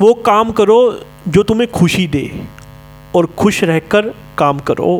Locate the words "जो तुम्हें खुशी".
1.28-2.06